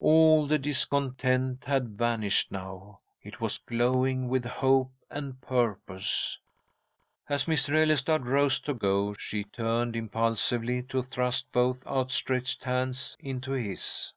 All 0.00 0.48
the 0.48 0.58
discontent 0.58 1.64
had 1.64 1.90
vanished 1.96 2.50
now. 2.50 2.98
It 3.22 3.40
was 3.40 3.58
glowing 3.58 4.26
with 4.28 4.44
hope 4.44 4.90
and 5.12 5.40
purpose. 5.40 6.36
As 7.28 7.44
Mr. 7.44 7.80
Ellestad 7.80 8.26
rose 8.26 8.58
to 8.62 8.74
go, 8.74 9.14
she 9.16 9.44
turned 9.44 9.94
impulsively 9.94 10.82
to 10.88 11.02
thrust 11.04 11.52
both 11.52 11.86
outstretched 11.86 12.64
hands 12.64 13.16
into 13.20 13.52
his. 13.52 14.12